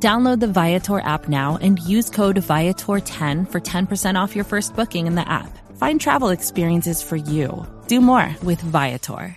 Download 0.00 0.38
the 0.38 0.46
Viator 0.46 1.00
app 1.00 1.28
now 1.28 1.58
and 1.60 1.80
use 1.80 2.08
code 2.08 2.36
Viator10 2.36 3.50
for 3.50 3.60
10% 3.60 4.14
off 4.14 4.36
your 4.36 4.44
first 4.44 4.76
booking 4.76 5.08
in 5.08 5.16
the 5.16 5.28
app. 5.28 5.50
Find 5.76 6.00
travel 6.00 6.28
experiences 6.28 7.02
for 7.02 7.16
you. 7.16 7.66
Do 7.88 8.00
more 8.00 8.32
with 8.44 8.60
Viator. 8.60 9.36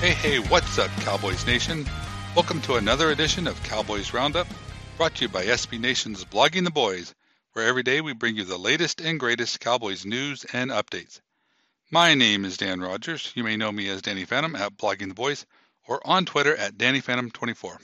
Hey, 0.00 0.10
hey, 0.10 0.38
what's 0.40 0.80
up, 0.80 0.90
Cowboys 1.02 1.46
Nation? 1.46 1.86
Welcome 2.34 2.60
to 2.62 2.74
another 2.74 3.12
edition 3.12 3.46
of 3.46 3.62
Cowboys 3.62 4.12
Roundup, 4.12 4.48
brought 4.96 5.14
to 5.14 5.26
you 5.26 5.28
by 5.28 5.44
SB 5.44 5.78
Nation's 5.78 6.24
Blogging 6.24 6.64
the 6.64 6.72
Boys, 6.72 7.14
where 7.52 7.68
every 7.68 7.84
day 7.84 8.00
we 8.00 8.12
bring 8.12 8.34
you 8.34 8.42
the 8.42 8.58
latest 8.58 9.00
and 9.00 9.20
greatest 9.20 9.60
Cowboys 9.60 10.04
news 10.04 10.44
and 10.52 10.72
updates. 10.72 11.20
My 11.94 12.14
name 12.14 12.46
is 12.46 12.56
Dan 12.56 12.80
Rogers. 12.80 13.32
You 13.34 13.44
may 13.44 13.58
know 13.58 13.70
me 13.70 13.86
as 13.90 14.00
Danny 14.00 14.24
Phantom 14.24 14.56
at 14.56 14.78
Blogging 14.78 15.08
the 15.08 15.14
Boys 15.14 15.44
or 15.86 16.00
on 16.06 16.24
Twitter 16.24 16.56
at 16.56 16.78
DannyPhantom24. 16.78 17.76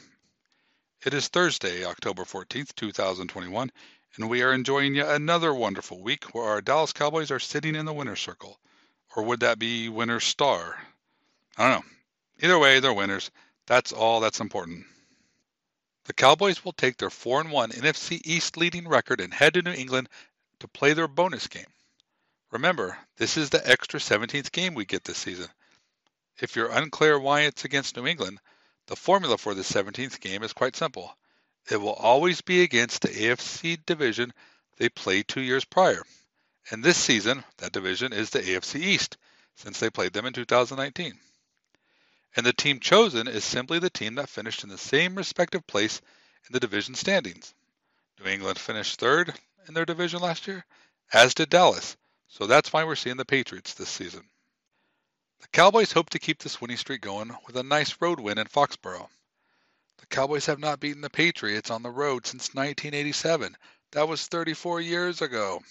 It 1.05 1.13
is 1.13 1.29
Thursday, 1.29 1.85
October 1.85 2.25
14th, 2.25 2.75
2021, 2.75 3.71
and 4.17 4.31
we 4.31 4.41
are 4.41 4.55
enjoying 4.55 4.95
yet 4.95 5.11
another 5.11 5.53
wonderful 5.53 6.03
week 6.03 6.25
where 6.33 6.47
our 6.47 6.63
Dallas 6.63 6.95
Cowboys 6.95 7.31
are 7.31 7.39
sitting 7.39 7.75
in 7.75 7.85
the 7.85 7.93
winner's 7.93 8.21
circle. 8.21 8.59
Or 9.15 9.25
would 9.25 9.41
that 9.41 9.59
be 9.59 9.91
winner's 9.91 10.25
star? 10.25 10.83
I 11.59 11.69
don't 11.69 11.81
know. 11.81 11.91
Either 12.41 12.59
way, 12.59 12.81
they're 12.81 12.95
winners. 12.95 13.31
That's 13.67 13.93
all 13.93 14.21
that's 14.21 14.41
important. 14.41 14.87
The 16.05 16.15
Cowboys 16.15 16.65
will 16.65 16.73
take 16.73 16.97
their 16.97 17.11
4 17.11 17.45
1 17.45 17.73
NFC 17.73 18.23
East 18.25 18.57
leading 18.57 18.89
record 18.89 19.21
and 19.21 19.35
head 19.35 19.53
to 19.53 19.61
New 19.61 19.73
England 19.73 20.09
to 20.61 20.69
play 20.69 20.95
their 20.95 21.09
bonus 21.09 21.47
game. 21.47 21.67
Remember, 22.51 22.99
this 23.17 23.37
is 23.37 23.51
the 23.51 23.69
extra 23.69 24.01
17th 24.01 24.53
game 24.53 24.75
we 24.75 24.85
get 24.85 25.05
this 25.05 25.19
season. 25.19 25.49
If 26.41 26.57
you're 26.57 26.71
unclear 26.71 27.19
why 27.19 27.43
it's 27.43 27.65
against 27.65 27.97
New 27.97 28.07
England, 28.07 28.39
the 28.87 28.97
formula 28.97 29.37
for 29.39 29.55
the 29.55 29.63
17th 29.63 30.21
game 30.21 30.43
is 30.43 30.53
quite 30.53 30.77
simple. 30.77 31.17
It 31.71 31.77
will 31.77 31.93
always 31.93 32.41
be 32.41 32.63
against 32.63 33.03
the 33.03 33.09
AFC 33.09 33.85
division 33.85 34.33
they 34.77 34.89
played 34.89 35.29
two 35.29 35.43
years 35.43 35.65
prior. 35.65 36.03
And 36.71 36.83
this 36.83 36.97
season, 36.97 37.45
that 37.59 37.73
division 37.73 38.13
is 38.13 38.31
the 38.31 38.41
AFC 38.41 38.81
East, 38.81 39.17
since 39.57 39.81
they 39.81 39.91
played 39.91 40.13
them 40.13 40.27
in 40.27 40.33
2019 40.33 41.19
and 42.37 42.47
the 42.47 42.53
team 42.53 42.79
chosen 42.79 43.27
is 43.27 43.45
simply 43.45 43.79
the 43.79 43.91
team 43.91 44.15
that 44.17 44.29
finished 44.29 44.63
in 44.63 44.69
the 44.69 44.79
same 44.79 45.17
respective 45.17 45.67
place 45.67 46.01
in 46.47 46.53
the 46.53 46.61
division 46.61 46.95
standings. 46.95 47.55
New 48.21 48.31
England 48.31 48.59
finished 48.59 49.01
third 49.01 49.35
in 49.67 49.75
their 49.75 49.85
division 49.85 50.21
last 50.21 50.47
year, 50.47 50.65
as 51.13 51.35
did 51.35 51.49
Dallas, 51.49 51.97
so 52.29 52.47
that's 52.47 52.73
why 52.73 52.85
we're 52.85 52.95
seeing 52.95 53.17
the 53.17 53.25
Patriots 53.25 53.75
this 53.75 53.89
season. 53.89 54.23
The 55.41 55.49
Cowboys 55.49 55.93
hope 55.93 56.11
to 56.11 56.19
keep 56.19 56.39
this 56.39 56.61
winning 56.61 56.77
streak 56.77 57.01
going 57.01 57.37
with 57.47 57.57
a 57.57 57.63
nice 57.63 57.97
road 58.01 58.21
win 58.21 58.39
in 58.39 58.47
Foxborough. 58.47 59.09
The 59.99 60.07
Cowboys 60.07 60.47
have 60.47 60.59
not 60.59 60.81
beaten 60.81 61.01
the 61.01 61.11
Patriots 61.11 61.71
on 61.71 61.83
the 61.83 61.91
road 61.91 62.27
since 62.27 62.55
1987. 62.55 63.57
That 63.93 64.09
was 64.09 64.27
34 64.27 64.81
years 64.81 65.23
ago. 65.23 65.63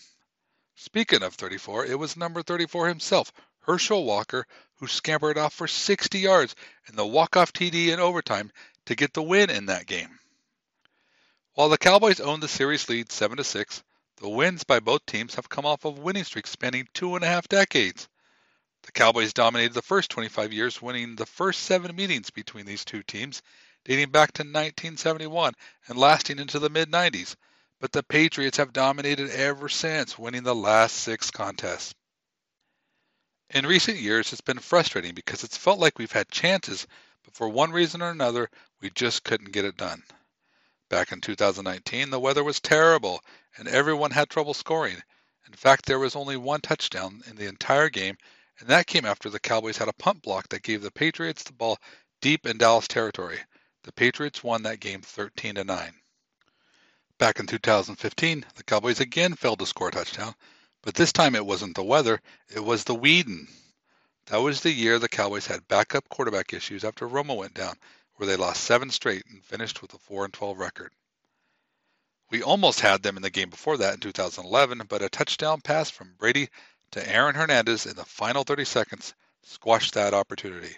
Speaking 0.75 1.23
of 1.23 1.35
34, 1.35 1.85
it 1.85 1.97
was 1.97 2.15
number 2.15 2.43
34 2.43 2.87
himself, 2.87 3.31
Herschel 3.59 4.05
Walker, 4.05 4.47
who 4.75 4.87
scampered 4.87 5.37
off 5.37 5.53
for 5.53 5.67
60 5.67 6.19
yards 6.19 6.55
in 6.87 6.95
the 6.95 7.05
walk-off 7.05 7.51
TD 7.51 7.87
in 7.87 7.99
overtime 7.99 8.51
to 8.85 8.95
get 8.95 9.13
the 9.13 9.23
win 9.23 9.49
in 9.49 9.65
that 9.65 9.85
game. 9.85 10.19
While 11.53 11.69
the 11.69 11.77
Cowboys 11.77 12.19
owned 12.19 12.43
the 12.43 12.47
series 12.47 12.87
lead 12.87 13.11
7 13.11 13.37
to 13.37 13.43
6, 13.43 13.83
the 14.17 14.29
wins 14.29 14.63
by 14.63 14.79
both 14.79 15.05
teams 15.05 15.35
have 15.35 15.49
come 15.49 15.65
off 15.65 15.85
of 15.85 15.99
winning 15.99 16.23
streaks 16.23 16.49
spanning 16.49 16.87
two 16.93 17.15
and 17.15 17.23
a 17.23 17.27
half 17.27 17.47
decades. 17.47 18.07
The 18.83 18.91
Cowboys 18.91 19.33
dominated 19.33 19.73
the 19.73 19.81
first 19.81 20.09
25 20.11 20.53
years, 20.53 20.81
winning 20.81 21.15
the 21.15 21.25
first 21.25 21.63
seven 21.63 21.95
meetings 21.95 22.29
between 22.29 22.65
these 22.65 22.85
two 22.85 23.03
teams, 23.03 23.41
dating 23.85 24.11
back 24.11 24.31
to 24.33 24.43
1971 24.43 25.53
and 25.87 25.97
lasting 25.97 26.39
into 26.39 26.59
the 26.59 26.69
mid 26.69 26.91
90s. 26.91 27.35
But 27.79 27.91
the 27.91 28.01
Patriots 28.01 28.57
have 28.57 28.73
dominated 28.73 29.29
ever 29.29 29.69
since, 29.69 30.17
winning 30.17 30.43
the 30.43 30.55
last 30.55 30.95
six 30.95 31.29
contests. 31.29 31.93
In 33.51 33.67
recent 33.67 33.99
years, 33.99 34.33
it's 34.33 34.41
been 34.41 34.59
frustrating 34.59 35.13
because 35.13 35.43
it's 35.43 35.57
felt 35.57 35.79
like 35.79 35.99
we've 35.99 36.11
had 36.11 36.29
chances, 36.29 36.87
but 37.23 37.35
for 37.35 37.47
one 37.47 37.71
reason 37.71 38.01
or 38.01 38.09
another, 38.09 38.49
we 38.81 38.89
just 38.89 39.23
couldn't 39.23 39.51
get 39.51 39.65
it 39.65 39.77
done. 39.77 40.03
Back 40.89 41.11
in 41.11 41.19
2019, 41.19 42.09
the 42.09 42.19
weather 42.19 42.43
was 42.43 42.61
terrible 42.61 43.21
and 43.57 43.67
everyone 43.67 44.11
had 44.11 44.29
trouble 44.29 44.53
scoring. 44.53 45.01
In 45.47 45.53
fact, 45.53 45.85
there 45.85 45.99
was 45.99 46.15
only 46.15 46.37
one 46.37 46.61
touchdown 46.61 47.23
in 47.27 47.35
the 47.35 47.47
entire 47.47 47.89
game, 47.89 48.17
and 48.59 48.69
that 48.69 48.87
came 48.87 49.05
after 49.05 49.29
the 49.29 49.39
Cowboys 49.39 49.77
had 49.77 49.89
a 49.89 49.93
punt 49.93 50.21
block 50.21 50.47
that 50.49 50.63
gave 50.63 50.81
the 50.81 50.91
Patriots 50.91 51.43
the 51.43 51.53
ball 51.53 51.77
deep 52.21 52.45
in 52.45 52.57
Dallas 52.57 52.87
territory. 52.87 53.39
The 53.83 53.91
Patriots 53.91 54.43
won 54.43 54.63
that 54.63 54.79
game 54.79 55.01
13 55.01 55.55
to 55.55 55.63
9. 55.63 55.93
Back 57.17 57.39
in 57.39 57.47
2015, 57.47 58.45
the 58.55 58.63
Cowboys 58.63 58.99
again 58.99 59.35
failed 59.35 59.59
to 59.59 59.65
score 59.65 59.89
a 59.89 59.91
touchdown, 59.91 60.35
but 60.83 60.93
this 60.93 61.11
time 61.11 61.35
it 61.35 61.45
wasn't 61.45 61.75
the 61.75 61.83
weather, 61.83 62.21
it 62.49 62.63
was 62.63 62.83
the 62.83 62.95
Weeden. 62.95 63.47
That 64.27 64.37
was 64.37 64.61
the 64.61 64.71
year 64.71 64.99
the 64.99 65.09
Cowboys 65.09 65.47
had 65.47 65.67
backup 65.67 66.07
quarterback 66.09 66.53
issues 66.53 66.83
after 66.83 67.07
Romo 67.07 67.35
went 67.35 67.53
down, 67.53 67.77
where 68.17 68.27
they 68.27 68.35
lost 68.35 68.63
seven 68.63 68.89
straight 68.89 69.25
and 69.27 69.43
finished 69.45 69.81
with 69.81 69.93
a 69.93 69.97
4 69.99 70.25
and 70.25 70.33
12 70.33 70.57
record. 70.57 70.91
We 72.29 72.43
almost 72.43 72.81
had 72.81 73.01
them 73.03 73.15
in 73.15 73.23
the 73.23 73.29
game 73.29 73.49
before 73.49 73.77
that 73.77 73.93
in 73.93 73.99
2011, 74.01 74.81
but 74.89 75.01
a 75.01 75.09
touchdown 75.09 75.61
pass 75.61 75.89
from 75.89 76.15
Brady 76.15 76.49
to 76.91 77.09
Aaron 77.09 77.35
Hernandez 77.35 77.85
in 77.85 77.95
the 77.95 78.03
final 78.03 78.43
30 78.43 78.65
seconds 78.65 79.13
squashed 79.43 79.93
that 79.93 80.13
opportunity. 80.13 80.75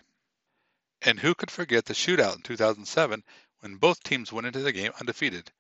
And 1.01 1.19
who 1.19 1.33
could 1.33 1.49
forget 1.49 1.85
the 1.85 1.93
shootout 1.93 2.35
in 2.35 2.41
2007 2.41 3.23
when 3.61 3.77
both 3.77 4.03
teams 4.03 4.31
went 4.31 4.47
into 4.47 4.59
the 4.59 4.73
game 4.73 4.91
undefeated? 4.99 5.51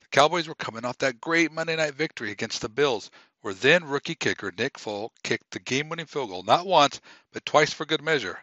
The 0.00 0.08
Cowboys 0.08 0.48
were 0.48 0.54
coming 0.54 0.84
off 0.84 0.98
that 0.98 1.20
great 1.20 1.52
Monday 1.52 1.76
night 1.76 1.94
victory 1.94 2.30
against 2.30 2.62
the 2.62 2.68
Bills, 2.68 3.10
where 3.42 3.54
then 3.54 3.84
rookie 3.84 4.14
kicker 4.14 4.52
Nick 4.56 4.78
Folk 4.78 5.12
kicked 5.22 5.50
the 5.50 5.60
game 5.60 5.90
winning 5.90 6.06
field 6.06 6.30
goal 6.30 6.42
not 6.42 6.66
once, 6.66 7.00
but 7.32 7.44
twice 7.44 7.72
for 7.72 7.84
good 7.84 8.02
measure. 8.02 8.42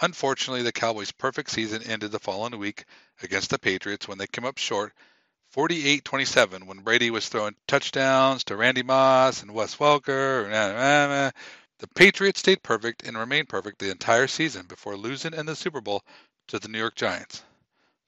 Unfortunately, 0.00 0.62
the 0.62 0.72
Cowboys' 0.72 1.10
perfect 1.10 1.50
season 1.50 1.82
ended 1.82 2.12
the 2.12 2.20
following 2.20 2.56
week 2.58 2.84
against 3.22 3.50
the 3.50 3.58
Patriots 3.58 4.06
when 4.06 4.18
they 4.18 4.28
came 4.28 4.44
up 4.44 4.58
short 4.58 4.92
48 5.50 6.04
27 6.04 6.66
when 6.66 6.80
Brady 6.80 7.10
was 7.10 7.28
throwing 7.28 7.56
touchdowns 7.66 8.44
to 8.44 8.56
Randy 8.56 8.82
Moss 8.82 9.42
and 9.42 9.52
Wes 9.52 9.76
Welker. 9.76 11.32
The 11.78 11.88
Patriots 11.94 12.40
stayed 12.40 12.62
perfect 12.62 13.04
and 13.04 13.16
remained 13.16 13.48
perfect 13.48 13.78
the 13.78 13.90
entire 13.90 14.26
season 14.26 14.66
before 14.66 14.96
losing 14.96 15.32
in 15.32 15.46
the 15.46 15.56
Super 15.56 15.80
Bowl 15.80 16.02
to 16.48 16.58
the 16.58 16.68
New 16.68 16.78
York 16.78 16.94
Giants. 16.94 17.42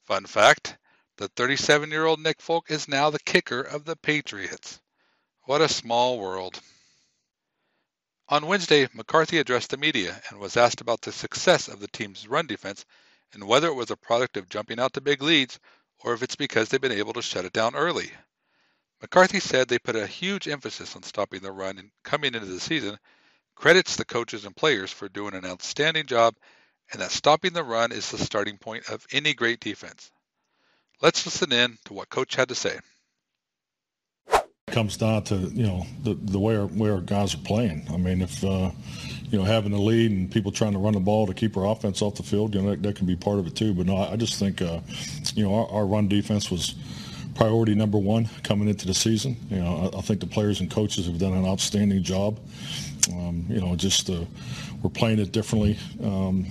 Fun 0.05 0.27
fact 0.27 0.77
the 1.17 1.29
37 1.29 1.91
year 1.91 2.05
old 2.05 2.21
Nick 2.21 2.41
Folk 2.41 2.71
is 2.71 2.89
now 2.89 3.11
the 3.11 3.19
kicker 3.19 3.61
of 3.61 3.85
the 3.85 3.97
Patriots. 3.97 4.81
What 5.43 5.61
a 5.61 5.69
small 5.69 6.19
world. 6.19 6.61
On 8.31 8.47
Wednesday, 8.47 8.89
McCarthy 8.93 9.39
addressed 9.39 9.71
the 9.71 9.77
media 9.77 10.23
and 10.29 10.39
was 10.39 10.57
asked 10.57 10.81
about 10.81 11.01
the 11.01 11.11
success 11.11 11.67
of 11.67 11.81
the 11.81 11.89
team's 11.89 12.29
run 12.29 12.47
defense 12.47 12.85
and 13.33 13.43
whether 13.43 13.67
it 13.67 13.75
was 13.75 13.91
a 13.91 13.97
product 13.97 14.37
of 14.37 14.49
jumping 14.49 14.79
out 14.79 14.93
to 14.93 15.01
big 15.01 15.21
leads 15.21 15.59
or 16.05 16.15
if 16.15 16.23
it's 16.23 16.37
because 16.37 16.69
they've 16.69 16.81
been 16.81 16.93
able 16.93 17.13
to 17.15 17.23
shut 17.23 17.45
it 17.45 17.53
down 17.53 17.75
early. 17.75 18.13
McCarthy 19.01 19.41
said 19.41 19.67
they 19.67 19.81
put 19.81 19.97
a 19.97 20.07
huge 20.07 20.47
emphasis 20.47 20.95
on 20.95 21.03
stopping 21.03 21.41
the 21.41 21.51
run 21.51 21.79
and 21.79 21.91
coming 22.05 22.37
into 22.37 22.47
the 22.47 22.61
season, 22.61 23.01
credits 23.57 23.97
the 23.97 24.05
coaches 24.05 24.45
and 24.45 24.55
players 24.55 24.93
for 24.93 25.09
doing 25.09 25.35
an 25.35 25.45
outstanding 25.45 26.07
job, 26.07 26.37
and 26.93 27.03
that 27.03 27.11
stopping 27.11 27.53
the 27.53 27.65
run 27.65 27.91
is 27.91 28.13
the 28.13 28.19
starting 28.19 28.59
point 28.59 28.89
of 28.89 29.05
any 29.11 29.35
great 29.35 29.59
defense. 29.59 30.09
Let's 31.03 31.27
listen 31.27 31.53
in 31.53 31.79
to 31.87 31.95
what 31.95 32.09
Coach 32.09 32.37
had 32.37 32.51
to 32.51 32.55
say 32.55 32.79
comes 34.71 34.97
down 34.97 35.23
to 35.25 35.37
you 35.37 35.67
know 35.67 35.87
the 36.03 36.15
the 36.15 36.39
way 36.39 36.57
our, 36.57 36.67
way 36.67 36.91
our 36.91 37.01
guys 37.01 37.35
are 37.35 37.39
playing. 37.39 37.87
I 37.93 37.97
mean, 37.97 38.23
if 38.23 38.43
uh, 38.45 38.71
you 39.31 39.39
know 39.39 39.45
having 39.45 39.73
the 39.73 39.79
lead 39.79 40.11
and 40.11 40.31
people 40.31 40.53
trying 40.53 40.73
to 40.73 40.79
run 40.79 40.95
the 40.95 41.01
ball 41.01 41.27
to 41.27 41.35
keep 41.35 41.57
our 41.57 41.67
offense 41.67 42.03
off 42.03 42.17
the 42.17 42.23
field, 42.23 42.55
you 42.55 42.63
know 42.63 42.71
that, 42.71 42.83
that 42.83 42.97
can 42.97 43.07
be 43.07 43.17
part 43.17 43.39
of 43.39 43.47
it 43.47 43.57
too. 43.57 43.75
But 43.75 43.87
no, 43.87 43.97
I 43.97 44.17
just 44.17 44.39
think 44.39 44.63
uh, 44.63 44.81
you 45.35 45.45
know 45.45 45.55
our, 45.55 45.69
our, 45.71 45.87
run 45.87 46.09
defense 46.09 46.51
was 46.51 46.75
priority 47.35 47.75
number 47.75 47.99
one 47.99 48.29
coming 48.43 48.69
into 48.69 48.87
the 48.87 48.95
season. 48.95 49.37
You 49.51 49.61
know, 49.61 49.91
I, 49.95 49.99
I 49.99 50.01
think 50.01 50.21
the 50.21 50.27
players 50.27 50.61
and 50.61 50.71
coaches 50.71 51.07
have 51.07 51.19
done 51.19 51.33
an 51.33 51.47
outstanding 51.47 52.03
job. 52.03 52.39
Um, 53.13 53.47
you 53.49 53.61
know, 53.61 53.75
just 53.77 54.11
uh, 54.11 54.25
we're 54.83 54.91
playing 54.91 55.19
it 55.19 55.33
differently. 55.33 55.79
Um, 56.03 56.47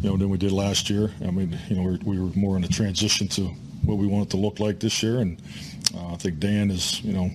you 0.00 0.10
know, 0.10 0.16
than 0.16 0.30
we 0.30 0.38
did 0.38 0.52
last 0.52 0.88
year. 0.90 1.12
I 1.20 1.30
mean, 1.30 1.58
you 1.68 1.76
know, 1.76 1.98
we 2.04 2.18
were 2.18 2.30
more 2.34 2.56
in 2.56 2.64
a 2.64 2.68
transition 2.68 3.28
to 3.28 3.42
what 3.84 3.98
we 3.98 4.06
want 4.06 4.26
it 4.26 4.30
to 4.30 4.36
look 4.36 4.58
like 4.58 4.80
this 4.80 5.02
year, 5.02 5.18
and 5.18 5.40
I 5.96 6.16
think 6.16 6.38
Dan 6.38 6.70
is, 6.70 7.02
you 7.02 7.12
know, 7.12 7.30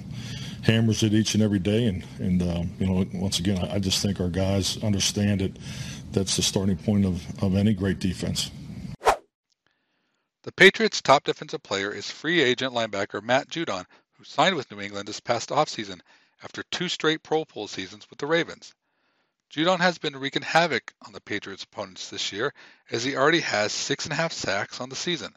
hammers 0.64 1.04
it 1.04 1.14
each 1.14 1.34
and 1.34 1.44
every 1.44 1.60
day. 1.60 1.86
And, 1.86 2.04
and 2.20 2.42
uh, 2.42 2.64
you 2.80 2.88
know, 2.88 3.06
once 3.14 3.40
again, 3.40 3.58
I, 3.58 3.76
I 3.76 3.80
just 3.80 4.02
think 4.02 4.20
our 4.20 4.30
guys 4.30 4.82
understand 4.84 5.42
it. 5.42 5.58
That's 6.12 6.36
the 6.36 6.42
starting 6.42 6.78
point 6.78 7.06
of, 7.06 7.44
of 7.44 7.56
any 7.56 7.74
great 7.74 8.00
defense. 8.00 8.52
The 10.44 10.52
Patriots' 10.54 11.02
top 11.02 11.26
defensive 11.26 11.62
player 11.62 11.92
is 11.92 12.10
free 12.10 12.42
agent 12.42 12.74
linebacker 12.74 13.22
Matt 13.22 13.50
Judon, 13.50 13.86
who 14.14 14.24
signed 14.24 14.56
with 14.56 14.72
New 14.72 14.80
England 14.80 15.08
this 15.08 15.20
past 15.20 15.50
offseason 15.50 16.00
after 16.42 16.64
two 16.72 16.88
straight 16.88 17.22
Pro 17.22 17.44
Bowl 17.46 17.68
seasons 17.68 18.10
with 18.10 18.20
the 18.20 18.28
Ravens. 18.28 18.74
Judon 19.54 19.80
has 19.80 19.98
been 19.98 20.16
wreaking 20.16 20.44
havoc 20.44 20.94
on 21.06 21.14
the 21.14 21.22
Patriots' 21.22 21.64
opponents 21.64 22.10
this 22.10 22.32
year, 22.32 22.54
as 22.92 23.04
he 23.04 23.16
already 23.16 23.40
has 23.42 23.72
six 23.72 24.06
and 24.06 24.14
a 24.14 24.16
half 24.16 24.32
sacks 24.32 24.80
on 24.80 24.90
the 24.90 24.96
season. 24.96 25.34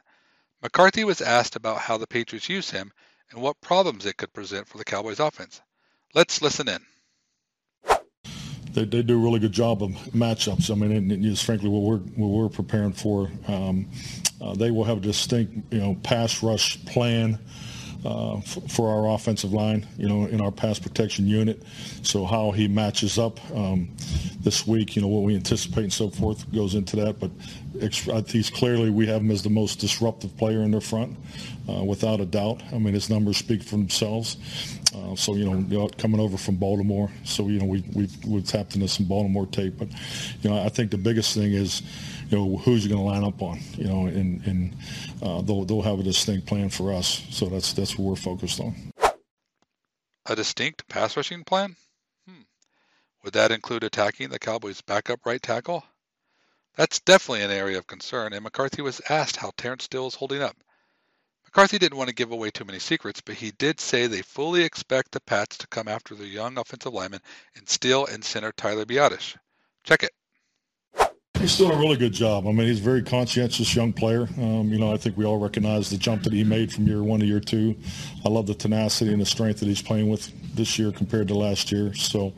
McCarthy 0.62 1.04
was 1.04 1.20
asked 1.20 1.56
about 1.56 1.78
how 1.78 1.96
the 1.96 2.06
Patriots 2.06 2.48
use 2.48 2.70
him 2.70 2.92
and 3.30 3.40
what 3.40 3.60
problems 3.60 4.06
it 4.06 4.16
could 4.16 4.32
present 4.32 4.66
for 4.68 4.78
the 4.78 4.84
Cowboys' 4.84 5.20
offense. 5.20 5.60
Let's 6.14 6.42
listen 6.42 6.68
in. 6.68 6.80
They, 8.72 8.84
they 8.84 9.02
do 9.02 9.14
a 9.14 9.22
really 9.22 9.40
good 9.40 9.52
job 9.52 9.82
of 9.82 9.90
matchups. 10.12 10.70
I 10.70 10.74
mean, 10.74 10.92
and, 10.92 11.22
just 11.22 11.44
frankly, 11.44 11.68
what 11.68 11.82
we're 11.82 11.98
what 11.98 12.28
we're 12.28 12.48
preparing 12.48 12.92
for, 12.92 13.30
um, 13.48 13.88
uh, 14.40 14.54
they 14.54 14.70
will 14.70 14.84
have 14.84 14.98
a 14.98 15.00
distinct, 15.00 15.72
you 15.72 15.80
know, 15.80 15.96
pass 16.02 16.42
rush 16.42 16.84
plan 16.84 17.38
uh, 18.04 18.36
f- 18.38 18.58
for 18.68 18.88
our 18.88 19.14
offensive 19.14 19.52
line, 19.52 19.86
you 19.96 20.08
know, 20.08 20.26
in 20.26 20.40
our 20.40 20.50
pass 20.50 20.78
protection 20.78 21.26
unit. 21.26 21.62
So 22.02 22.24
how 22.24 22.50
he 22.50 22.68
matches 22.68 23.18
up 23.18 23.38
um, 23.54 23.88
this 24.40 24.66
week, 24.66 24.96
you 24.96 25.02
know, 25.02 25.08
what 25.08 25.22
we 25.22 25.34
anticipate 25.34 25.84
and 25.84 25.92
so 25.92 26.10
forth 26.10 26.50
goes 26.52 26.74
into 26.74 26.96
that. 26.96 27.18
But 27.18 27.30
he's 28.28 28.50
clearly, 28.50 28.90
we 28.90 29.06
have 29.06 29.20
him 29.20 29.30
as 29.30 29.42
the 29.42 29.50
most 29.50 29.78
disruptive 29.78 30.36
player 30.36 30.62
in 30.62 30.70
their 30.70 30.80
front, 30.80 31.16
uh, 31.68 31.84
without 31.84 32.20
a 32.20 32.26
doubt. 32.26 32.62
I 32.72 32.78
mean, 32.78 32.94
his 32.94 33.10
numbers 33.10 33.36
speak 33.36 33.62
for 33.62 33.76
themselves. 33.76 34.36
Uh, 34.94 35.14
so, 35.14 35.36
you 35.36 35.48
know, 35.48 35.88
coming 35.98 36.20
over 36.20 36.36
from 36.36 36.56
Baltimore. 36.56 37.10
So, 37.24 37.46
you 37.46 37.60
know, 37.60 37.66
we, 37.66 37.84
we've, 37.94 38.24
we've 38.24 38.44
tapped 38.44 38.74
into 38.74 38.88
some 38.88 39.06
Baltimore 39.06 39.46
tape. 39.46 39.74
But, 39.78 39.88
you 40.42 40.50
know, 40.50 40.60
I 40.60 40.68
think 40.68 40.90
the 40.90 40.98
biggest 40.98 41.32
thing 41.32 41.52
is, 41.52 41.82
you 42.28 42.38
know, 42.38 42.56
who's 42.58 42.88
going 42.88 42.98
to 42.98 43.04
line 43.04 43.22
up 43.24 43.40
on, 43.40 43.60
you 43.76 43.84
know, 43.84 44.06
and, 44.06 44.44
and 44.46 44.76
uh, 45.22 45.42
they'll, 45.42 45.64
they'll 45.64 45.82
have 45.82 46.00
a 46.00 46.02
distinct 46.02 46.46
plan 46.46 46.70
for 46.70 46.92
us. 46.92 47.24
So 47.30 47.46
that's, 47.46 47.72
that's 47.72 47.89
what 47.98 48.10
we're 48.10 48.16
focused 48.16 48.60
on. 48.60 48.74
A 50.26 50.36
distinct 50.36 50.86
pass 50.88 51.16
rushing 51.16 51.44
plan? 51.44 51.76
Hmm. 52.28 52.42
Would 53.22 53.34
that 53.34 53.52
include 53.52 53.84
attacking 53.84 54.28
the 54.28 54.38
Cowboys' 54.38 54.82
backup 54.82 55.24
right 55.26 55.42
tackle? 55.42 55.84
That's 56.76 57.00
definitely 57.00 57.42
an 57.42 57.50
area 57.50 57.78
of 57.78 57.86
concern, 57.86 58.32
and 58.32 58.44
McCarthy 58.44 58.82
was 58.82 59.00
asked 59.08 59.36
how 59.36 59.52
Terence 59.56 59.84
Steele 59.84 60.06
is 60.06 60.14
holding 60.14 60.42
up. 60.42 60.56
McCarthy 61.44 61.78
didn't 61.78 61.98
want 61.98 62.08
to 62.08 62.14
give 62.14 62.30
away 62.30 62.50
too 62.50 62.64
many 62.64 62.78
secrets, 62.78 63.20
but 63.20 63.34
he 63.34 63.50
did 63.50 63.80
say 63.80 64.06
they 64.06 64.22
fully 64.22 64.62
expect 64.62 65.10
the 65.10 65.20
Pats 65.20 65.58
to 65.58 65.66
come 65.66 65.88
after 65.88 66.14
the 66.14 66.26
young 66.26 66.56
offensive 66.58 66.94
lineman 66.94 67.20
and 67.56 67.68
Steele 67.68 68.06
and 68.06 68.24
center 68.24 68.52
Tyler 68.52 68.84
Biadasz. 68.84 69.36
Check 69.82 70.04
it. 70.04 70.12
He's 71.40 71.56
doing 71.56 71.72
a 71.72 71.78
really 71.78 71.96
good 71.96 72.12
job. 72.12 72.46
I 72.46 72.52
mean, 72.52 72.66
he's 72.66 72.80
a 72.80 72.82
very 72.82 73.02
conscientious 73.02 73.74
young 73.74 73.94
player. 73.94 74.28
Um, 74.36 74.68
you 74.70 74.78
know, 74.78 74.92
I 74.92 74.98
think 74.98 75.16
we 75.16 75.24
all 75.24 75.38
recognize 75.38 75.88
the 75.88 75.96
jump 75.96 76.22
that 76.24 76.34
he 76.34 76.44
made 76.44 76.70
from 76.70 76.86
year 76.86 77.02
one 77.02 77.20
to 77.20 77.26
year 77.26 77.40
two. 77.40 77.74
I 78.26 78.28
love 78.28 78.46
the 78.46 78.52
tenacity 78.52 79.10
and 79.10 79.22
the 79.22 79.24
strength 79.26 79.60
that 79.60 79.66
he's 79.66 79.80
playing 79.80 80.10
with 80.10 80.30
this 80.54 80.78
year 80.78 80.92
compared 80.92 81.28
to 81.28 81.34
last 81.34 81.72
year. 81.72 81.94
So 81.94 82.34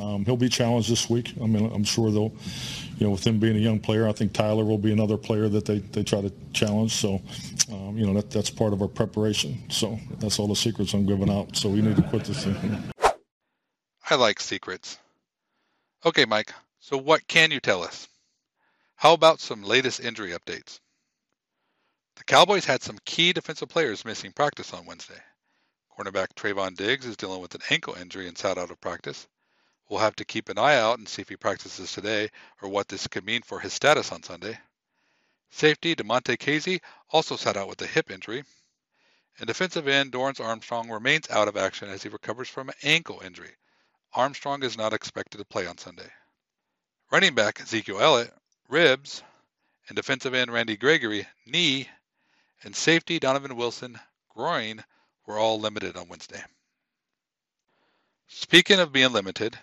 um, 0.00 0.24
he'll 0.24 0.36
be 0.36 0.48
challenged 0.48 0.88
this 0.88 1.10
week. 1.10 1.34
I 1.42 1.46
mean, 1.46 1.68
I'm 1.74 1.82
sure 1.82 2.12
they'll, 2.12 2.32
you 2.96 3.06
know, 3.06 3.10
with 3.10 3.26
him 3.26 3.40
being 3.40 3.56
a 3.56 3.58
young 3.58 3.80
player, 3.80 4.06
I 4.06 4.12
think 4.12 4.32
Tyler 4.32 4.64
will 4.64 4.78
be 4.78 4.92
another 4.92 5.16
player 5.16 5.48
that 5.48 5.64
they, 5.64 5.80
they 5.80 6.04
try 6.04 6.20
to 6.20 6.32
challenge. 6.52 6.92
So, 6.92 7.20
um, 7.72 7.98
you 7.98 8.06
know, 8.06 8.14
that, 8.14 8.30
that's 8.30 8.50
part 8.50 8.72
of 8.72 8.82
our 8.82 8.88
preparation. 8.88 9.68
So 9.68 9.98
that's 10.20 10.38
all 10.38 10.46
the 10.46 10.54
secrets 10.54 10.94
I'm 10.94 11.06
giving 11.06 11.28
out. 11.28 11.56
So 11.56 11.68
we 11.68 11.82
need 11.82 11.96
to 11.96 12.02
quit 12.02 12.24
this 12.24 12.44
thing. 12.44 12.84
I 14.08 14.14
like 14.14 14.38
secrets. 14.38 14.98
Okay, 16.06 16.24
Mike. 16.24 16.52
So 16.78 16.96
what 16.96 17.26
can 17.26 17.50
you 17.50 17.58
tell 17.58 17.82
us? 17.82 18.06
How 19.04 19.12
about 19.12 19.38
some 19.38 19.62
latest 19.62 20.00
injury 20.00 20.30
updates? 20.30 20.80
The 22.16 22.24
Cowboys 22.24 22.64
had 22.64 22.82
some 22.82 22.98
key 23.04 23.34
defensive 23.34 23.68
players 23.68 24.06
missing 24.06 24.32
practice 24.32 24.72
on 24.72 24.86
Wednesday. 24.86 25.20
Cornerback 25.92 26.28
Trevon 26.34 26.74
Diggs 26.74 27.04
is 27.04 27.18
dealing 27.18 27.42
with 27.42 27.54
an 27.54 27.60
ankle 27.68 27.92
injury 27.92 28.28
and 28.28 28.38
sat 28.38 28.56
out 28.56 28.70
of 28.70 28.80
practice. 28.80 29.28
We'll 29.90 30.00
have 30.00 30.16
to 30.16 30.24
keep 30.24 30.48
an 30.48 30.56
eye 30.56 30.76
out 30.76 30.96
and 30.96 31.06
see 31.06 31.20
if 31.20 31.28
he 31.28 31.36
practices 31.36 31.92
today 31.92 32.30
or 32.62 32.70
what 32.70 32.88
this 32.88 33.06
could 33.06 33.26
mean 33.26 33.42
for 33.42 33.60
his 33.60 33.74
status 33.74 34.10
on 34.10 34.22
Sunday. 34.22 34.58
Safety 35.50 35.94
Damontae 35.94 36.38
Kazee 36.38 36.80
also 37.10 37.36
sat 37.36 37.58
out 37.58 37.68
with 37.68 37.82
a 37.82 37.86
hip 37.86 38.10
injury. 38.10 38.42
And 39.38 39.46
defensive 39.46 39.86
end 39.86 40.12
Dorance 40.12 40.42
Armstrong 40.42 40.88
remains 40.88 41.28
out 41.28 41.48
of 41.48 41.58
action 41.58 41.90
as 41.90 42.02
he 42.02 42.08
recovers 42.08 42.48
from 42.48 42.70
an 42.70 42.76
ankle 42.82 43.20
injury. 43.20 43.54
Armstrong 44.14 44.62
is 44.62 44.78
not 44.78 44.94
expected 44.94 45.36
to 45.36 45.44
play 45.44 45.66
on 45.66 45.76
Sunday. 45.76 46.10
Running 47.12 47.34
back 47.34 47.60
Ezekiel 47.60 48.00
Elliott 48.00 48.32
ribs, 48.74 49.22
and 49.86 49.94
defensive 49.94 50.34
end 50.34 50.52
Randy 50.52 50.76
Gregory, 50.76 51.28
knee, 51.46 51.88
and 52.64 52.74
safety 52.74 53.20
Donovan 53.20 53.54
Wilson, 53.54 54.00
groin, 54.28 54.82
were 55.26 55.38
all 55.38 55.60
limited 55.60 55.96
on 55.96 56.08
Wednesday. 56.08 56.42
Speaking 58.26 58.80
of 58.80 58.90
being 58.90 59.12
limited, 59.12 59.56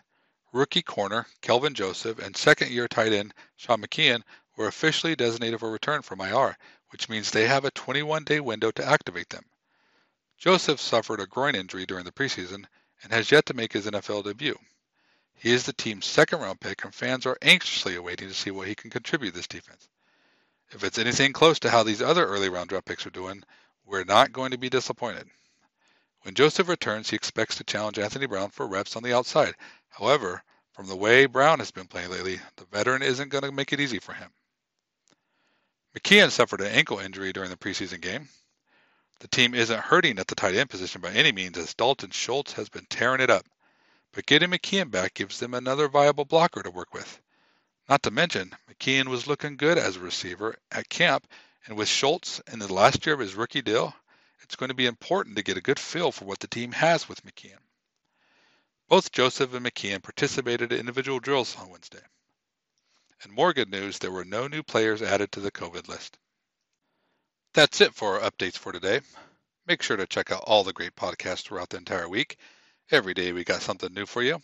rookie 0.54 0.82
corner 0.82 1.28
Kelvin 1.42 1.74
Joseph 1.74 2.20
and 2.20 2.38
second 2.38 2.72
year 2.72 2.88
tight 2.88 3.12
end 3.12 3.34
Sean 3.58 3.82
McKeon 3.82 4.24
were 4.56 4.68
officially 4.68 5.14
designated 5.14 5.60
for 5.60 5.70
return 5.70 6.02
from 6.04 6.22
IR, 6.22 6.58
which 6.92 7.10
means 7.10 7.32
they 7.32 7.48
have 7.50 7.66
a 7.66 7.72
21 7.72 8.24
day 8.24 8.40
window 8.40 8.72
to 8.72 8.88
activate 8.88 9.28
them. 9.28 9.44
Joseph 10.38 10.80
suffered 10.80 11.20
a 11.20 11.28
groin 11.28 11.56
injury 11.56 11.86
during 11.86 12.06
the 12.06 12.14
preseason 12.14 12.66
and 13.04 13.12
has 13.12 13.30
yet 13.30 13.46
to 13.48 13.54
make 13.54 13.74
his 13.74 13.88
NFL 13.88 14.24
debut. 14.24 14.58
He 15.42 15.54
is 15.54 15.64
the 15.64 15.74
team's 15.74 16.06
second 16.06 16.40
round 16.40 16.60
pick, 16.60 16.84
and 16.84 16.94
fans 16.94 17.26
are 17.26 17.36
anxiously 17.42 17.96
awaiting 17.96 18.28
to 18.28 18.34
see 18.36 18.52
what 18.52 18.68
he 18.68 18.76
can 18.76 18.92
contribute 18.92 19.34
this 19.34 19.48
defense. 19.48 19.90
If 20.70 20.84
it's 20.84 21.00
anything 21.00 21.34
close 21.34 21.58
to 21.62 21.72
how 21.72 21.82
these 21.82 22.00
other 22.00 22.24
early 22.24 22.48
round 22.48 22.70
draft 22.70 22.86
picks 22.86 23.08
are 23.08 23.10
doing, 23.10 23.44
we're 23.84 24.04
not 24.04 24.34
going 24.34 24.52
to 24.52 24.60
be 24.60 24.70
disappointed. 24.70 25.28
When 26.22 26.36
Joseph 26.36 26.68
returns, 26.68 27.10
he 27.10 27.16
expects 27.16 27.56
to 27.56 27.64
challenge 27.64 27.98
Anthony 27.98 28.28
Brown 28.28 28.52
for 28.52 28.68
reps 28.68 28.96
on 28.96 29.02
the 29.02 29.16
outside. 29.16 29.56
However, 29.90 30.44
from 30.74 30.86
the 30.86 30.96
way 30.96 31.26
Brown 31.26 31.58
has 31.58 31.72
been 31.72 31.88
playing 31.88 32.12
lately, 32.12 32.40
the 32.58 32.66
veteran 32.66 33.02
isn't 33.02 33.30
going 33.30 33.44
to 33.44 33.52
make 33.52 33.74
it 33.74 33.80
easy 33.80 33.98
for 33.98 34.14
him. 34.14 34.30
McKeon 35.98 36.30
suffered 36.30 36.62
an 36.62 36.68
ankle 36.68 37.00
injury 37.00 37.34
during 37.34 37.50
the 37.50 37.58
preseason 37.58 38.00
game. 38.00 38.30
The 39.22 39.28
team 39.28 39.56
isn't 39.56 39.80
hurting 39.80 40.20
at 40.20 40.28
the 40.28 40.36
tight 40.36 40.54
end 40.54 40.70
position 40.70 41.02
by 41.02 41.14
any 41.14 41.32
means, 41.32 41.58
as 41.58 41.74
Dalton 41.74 42.12
Schultz 42.12 42.54
has 42.54 42.70
been 42.70 42.86
tearing 42.92 43.22
it 43.22 43.32
up 43.32 43.48
but 44.14 44.26
getting 44.26 44.50
McKeon 44.50 44.92
back 44.92 45.14
gives 45.14 45.40
them 45.40 45.54
another 45.54 45.88
viable 45.88 46.26
blocker 46.26 46.62
to 46.62 46.72
work 46.72 46.94
with. 46.94 47.22
Not 47.88 48.04
to 48.04 48.12
mention, 48.12 48.56
McKeon 48.70 49.08
was 49.08 49.28
looking 49.28 49.58
good 49.58 49.78
as 49.78 49.96
a 49.96 50.02
receiver 50.02 50.56
at 50.72 50.90
camp, 50.90 51.28
and 51.66 51.78
with 51.78 51.88
Schultz 51.88 52.42
in 52.52 52.60
the 52.60 52.74
last 52.74 53.06
year 53.06 53.16
of 53.16 53.22
his 53.22 53.36
rookie 53.36 53.62
deal, 53.62 53.96
it's 54.42 54.56
going 54.56 54.70
to 54.70 54.76
be 54.76 54.86
important 54.86 55.38
to 55.38 55.44
get 55.44 55.58
a 55.58 55.62
good 55.62 55.80
feel 55.80 56.12
for 56.12 56.26
what 56.26 56.40
the 56.40 56.48
team 56.48 56.72
has 56.74 57.08
with 57.08 57.24
McKeon. 57.24 57.60
Both 58.90 59.12
Joseph 59.12 59.54
and 59.54 59.66
McKeon 59.66 60.04
participated 60.04 60.74
in 60.74 60.80
individual 60.80 61.20
drills 61.20 61.56
on 61.58 61.70
Wednesday. 61.70 62.02
And 63.24 63.32
more 63.32 63.54
good 63.54 63.70
news, 63.70 64.00
there 64.00 64.12
were 64.12 64.26
no 64.26 64.48
new 64.48 64.64
players 64.64 65.02
added 65.02 65.32
to 65.34 65.40
the 65.40 65.52
COVID 65.52 65.88
list. 65.88 66.18
That's 67.54 67.82
it 67.82 67.94
for 67.94 68.20
our 68.20 68.30
updates 68.30 68.58
for 68.58 68.72
today. 68.72 69.02
Make 69.68 69.82
sure 69.82 69.96
to 69.96 70.08
check 70.08 70.32
out 70.32 70.44
all 70.48 70.64
the 70.64 70.74
great 70.74 70.96
podcasts 70.96 71.44
throughout 71.44 71.70
the 71.70 71.78
entire 71.78 72.10
week 72.10 72.38
Every 72.92 73.14
day 73.14 73.32
we 73.32 73.46
got 73.46 73.62
something 73.62 73.94
new 73.94 74.06
for 74.06 74.22
you. 74.22 74.42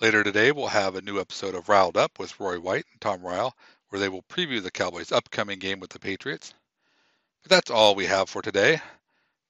Later 0.00 0.22
today, 0.22 0.52
we'll 0.52 0.68
have 0.68 0.94
a 0.94 1.02
new 1.02 1.18
episode 1.18 1.56
of 1.56 1.68
Riled 1.68 1.96
Up 1.96 2.20
with 2.20 2.38
Roy 2.38 2.60
White 2.60 2.84
and 2.92 3.00
Tom 3.00 3.20
Ryle, 3.20 3.52
where 3.88 3.98
they 3.98 4.08
will 4.08 4.22
preview 4.22 4.62
the 4.62 4.70
Cowboys' 4.70 5.10
upcoming 5.10 5.58
game 5.58 5.80
with 5.80 5.90
the 5.90 5.98
Patriots. 5.98 6.54
But 7.42 7.50
that's 7.50 7.72
all 7.72 7.96
we 7.96 8.06
have 8.06 8.28
for 8.28 8.42
today. 8.42 8.80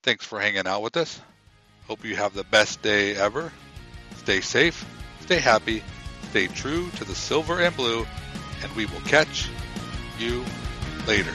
Thanks 0.03 0.25
for 0.25 0.41
hanging 0.41 0.67
out 0.67 0.81
with 0.81 0.97
us. 0.97 1.21
Hope 1.87 2.03
you 2.03 2.17
have 2.17 2.33
the 2.33 2.45
best 2.45 2.81
day 2.81 3.15
ever. 3.15 3.53
Stay 4.17 4.41
safe, 4.41 4.87
stay 5.21 5.39
happy, 5.39 5.83
stay 6.31 6.47
true 6.47 6.89
to 6.93 7.05
the 7.05 7.15
silver 7.15 7.61
and 7.61 7.77
blue, 7.77 8.07
and 8.63 8.73
we 8.75 8.87
will 8.87 9.01
catch 9.01 9.51
you 10.19 10.43
later. 11.07 11.35